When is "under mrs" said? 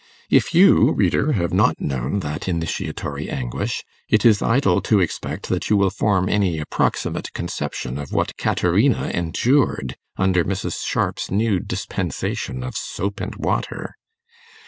10.17-10.83